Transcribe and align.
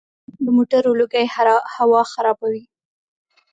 د 0.43 0.45
موټرو 0.57 0.91
لوګی 0.99 1.25
هوا 1.75 2.01
خرابوي. 2.11 2.63